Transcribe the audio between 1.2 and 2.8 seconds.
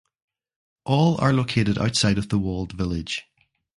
are located outside of the walled